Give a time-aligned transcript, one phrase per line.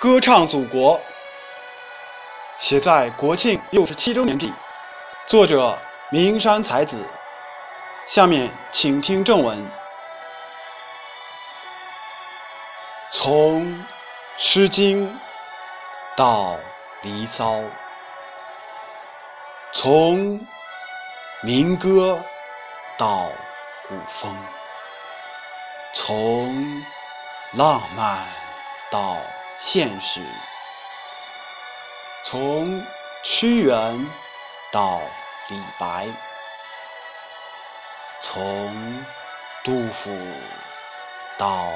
[0.00, 0.98] 歌唱祖国，
[2.58, 4.50] 写在国庆六十七周年季。
[5.26, 7.06] 作者：名山才子。
[8.06, 9.62] 下面请听正文。
[13.12, 13.62] 从
[14.38, 15.06] 《诗经》
[16.16, 16.54] 到
[17.02, 17.56] 《离骚》，
[19.74, 20.40] 从
[21.42, 22.18] 民歌
[22.96, 23.28] 到
[23.86, 24.34] 古风，
[25.92, 26.82] 从
[27.52, 28.24] 浪漫
[28.90, 29.18] 到
[29.62, 30.22] 现实，
[32.24, 32.82] 从
[33.22, 34.10] 屈原
[34.72, 34.98] 到
[35.48, 36.06] 李白，
[38.22, 39.04] 从
[39.62, 40.10] 杜甫
[41.36, 41.68] 到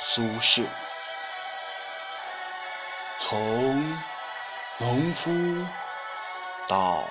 [0.00, 0.64] 苏轼，
[3.20, 3.98] 从
[4.78, 5.30] 农夫
[6.66, 7.04] 到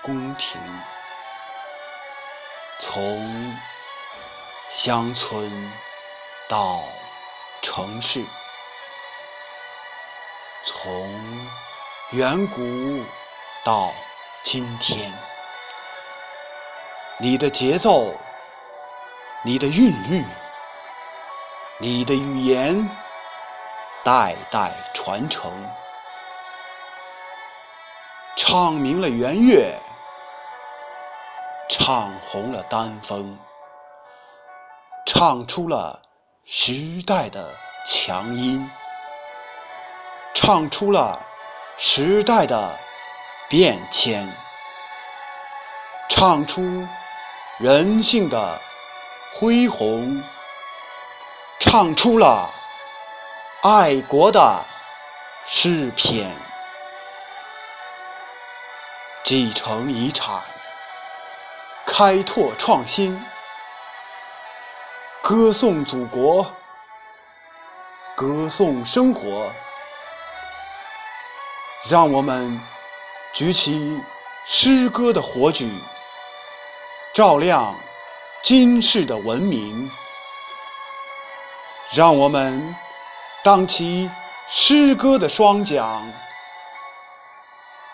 [0.00, 0.58] 宫廷，
[2.80, 3.54] 从
[4.72, 5.52] 乡村
[6.48, 6.80] 到
[7.60, 8.24] 城市，
[10.68, 11.08] 从
[12.10, 12.60] 远古
[13.64, 13.92] 到
[14.42, 15.12] 今天，
[17.18, 18.12] 你的节奏，
[19.44, 20.24] 你的韵律。
[21.78, 22.88] 你的语言
[24.02, 25.52] 代代传承，
[28.34, 29.72] 唱明了圆月，
[31.68, 33.38] 唱红了丹枫，
[35.04, 36.02] 唱出了
[36.44, 37.54] 时代的
[37.84, 38.68] 强音，
[40.46, 41.26] 唱出了
[41.76, 42.78] 时代的
[43.48, 44.32] 变迁，
[46.08, 46.86] 唱出
[47.58, 48.60] 人性的
[49.34, 50.22] 恢宏。
[51.58, 52.48] 唱出了
[53.62, 54.64] 爱国的
[55.44, 56.30] 诗篇，
[59.24, 60.40] 继承遗产，
[61.84, 63.20] 开拓创新，
[65.20, 66.46] 歌颂祖国，
[68.14, 69.50] 歌颂生活。
[71.84, 72.60] 让我们
[73.32, 74.00] 举起
[74.44, 75.70] 诗歌的火炬，
[77.14, 77.74] 照亮
[78.42, 79.90] 今世的文明。
[81.94, 82.74] 让我们
[83.44, 84.10] 荡起
[84.48, 86.12] 诗歌的双桨，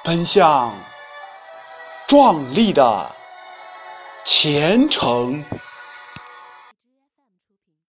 [0.02, 0.74] 奔向
[2.06, 3.14] 壮丽的
[4.24, 5.44] 前程。